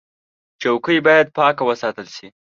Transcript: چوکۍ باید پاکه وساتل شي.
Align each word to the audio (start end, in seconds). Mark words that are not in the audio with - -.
چوکۍ 0.61 0.97
باید 1.05 1.27
پاکه 1.37 1.63
وساتل 1.69 2.07
شي. 2.15 2.27